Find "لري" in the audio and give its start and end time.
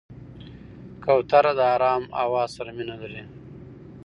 3.01-3.23